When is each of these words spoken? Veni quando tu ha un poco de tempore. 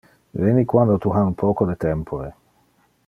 Veni 0.43 0.65
quando 0.65 0.97
tu 0.97 1.11
ha 1.13 1.21
un 1.27 1.35
poco 1.43 1.63
de 1.67 1.77
tempore. 1.85 2.33